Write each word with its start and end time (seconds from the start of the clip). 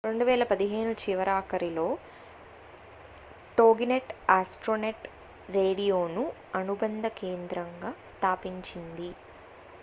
2015 0.03 0.61
చివరీ 1.01 1.31
ఆఖరిలో 1.31 1.85
టోగినెట్ 3.57 4.09
ఆస్ట్రోనెట్ 4.37 5.05
రేడియోను 5.49 6.25
అనుబంధ 6.55 7.05
కేంద్రంగా 7.21 7.91
స్థాపించింది 8.11 9.09